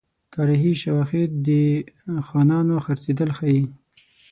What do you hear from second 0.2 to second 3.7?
تاریخي شواهد د خانانو خرڅېدل ښيي.